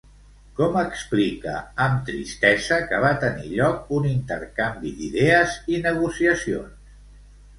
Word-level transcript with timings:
Com 0.59 0.77
explica 0.83 1.51
amb 1.87 1.99
tristesa 2.07 2.79
que 2.93 3.01
va 3.03 3.11
tenir 3.23 3.51
lloc 3.51 3.93
un 3.99 4.09
intercanvi 4.13 4.93
d'idees 5.01 5.59
i 5.75 5.83
negociacions? 5.89 6.97